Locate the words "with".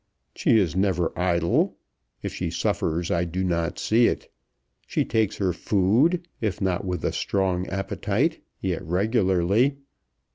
6.83-7.13